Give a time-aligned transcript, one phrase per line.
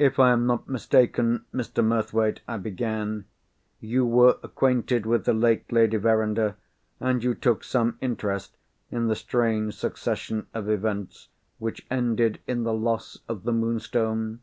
[0.00, 1.84] "If I am not mistaken, Mr.
[1.84, 3.26] Murthwaite," I began,
[3.78, 6.56] "you were acquainted with the late Lady Verinder,
[6.98, 8.56] and you took some interest
[8.90, 11.28] in the strange succession of events
[11.60, 14.40] which ended in the loss of the Moonstone?"